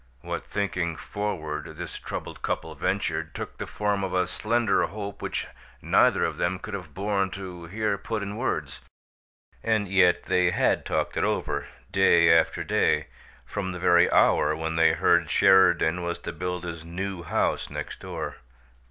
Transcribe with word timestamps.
What 0.21 0.43
thinking 0.43 0.95
forward 0.97 1.77
this 1.77 1.99
troubled 1.99 2.41
couple 2.41 2.73
ventured 2.73 3.35
took 3.35 3.59
the 3.59 3.67
form 3.67 4.03
of 4.03 4.15
a 4.15 4.25
slender 4.25 4.81
hope 4.87 5.21
which 5.21 5.45
neither 5.79 6.25
of 6.25 6.37
them 6.37 6.57
could 6.57 6.73
have 6.73 6.95
borne 6.95 7.29
to 7.37 7.65
hear 7.65 7.99
put 7.99 8.23
in 8.23 8.35
words, 8.35 8.81
and 9.61 9.87
yet 9.87 10.23
they 10.23 10.49
had 10.49 10.85
talked 10.87 11.17
it 11.17 11.23
over, 11.23 11.67
day 11.91 12.35
after 12.35 12.63
day, 12.63 13.09
from 13.45 13.73
the 13.73 13.79
very 13.79 14.09
hour 14.11 14.55
when 14.55 14.75
they 14.75 14.93
heard 14.93 15.29
Sheridan 15.29 16.01
was 16.01 16.17
to 16.21 16.31
build 16.33 16.63
his 16.63 16.83
New 16.83 17.21
House 17.21 17.69
next 17.69 17.99
door. 17.99 18.37